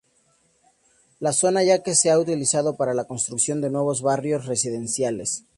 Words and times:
La 1.19 1.31
zona 1.31 1.61
ya 1.63 1.83
que 1.83 1.93
se 1.93 2.09
ha 2.09 2.17
utilizado 2.17 2.75
para 2.75 2.95
la 2.95 3.03
construcción 3.05 3.61
de 3.61 3.69
nuevos 3.69 4.01
barrios 4.01 4.47
residenciales. 4.47 5.43